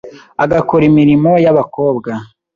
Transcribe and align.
agakora 0.43 0.83
imirimo 0.91 1.31
y’abakobwa 1.45 2.11